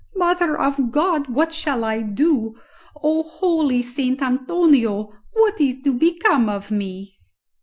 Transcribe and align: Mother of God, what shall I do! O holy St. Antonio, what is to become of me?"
Mother 0.15 0.57
of 0.59 0.91
God, 0.91 1.27
what 1.29 1.53
shall 1.53 1.83
I 1.83 2.01
do! 2.01 2.59
O 3.03 3.21
holy 3.21 3.83
St. 3.83 4.19
Antonio, 4.19 5.11
what 5.33 5.61
is 5.61 5.77
to 5.83 5.93
become 5.93 6.49
of 6.49 6.71
me?" 6.71 7.19